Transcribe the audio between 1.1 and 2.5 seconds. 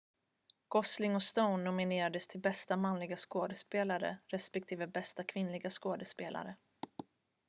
och stone nominerades till